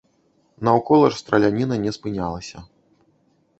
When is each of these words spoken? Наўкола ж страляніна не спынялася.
Наўкола 0.69 1.11
ж 1.11 1.19
страляніна 1.21 1.75
не 1.85 1.91
спынялася. 1.99 2.57